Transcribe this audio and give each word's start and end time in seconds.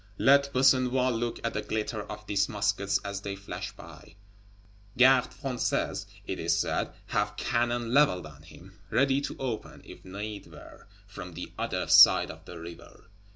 Let 0.17 0.51
Besenval 0.51 1.11
look 1.13 1.39
at 1.45 1.53
the 1.53 1.61
glitter 1.61 2.01
of 2.01 2.25
these 2.25 2.49
muskets 2.49 2.97
as 3.05 3.21
they 3.21 3.35
flash 3.35 3.71
by! 3.73 4.15
Gardes 4.97 5.37
Françaises, 5.39 6.07
it 6.25 6.39
is 6.39 6.57
said, 6.57 6.91
have 7.05 7.37
cannon 7.37 7.93
leveled 7.93 8.25
on 8.25 8.41
him; 8.41 8.79
ready 8.89 9.21
to 9.21 9.37
open, 9.37 9.83
if 9.85 10.03
need 10.03 10.47
were, 10.47 10.87
from 11.05 11.35
the 11.35 11.51
other 11.55 11.85
side 11.85 12.31
of 12.31 12.45
the 12.45 12.57
river. 12.59 13.11